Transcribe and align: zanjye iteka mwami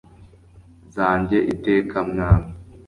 zanjye 0.95 1.37
iteka 1.53 1.97
mwami 2.09 2.49